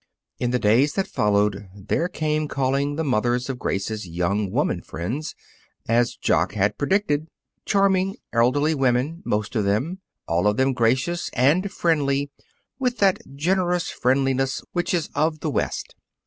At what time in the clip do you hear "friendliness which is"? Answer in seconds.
13.91-15.07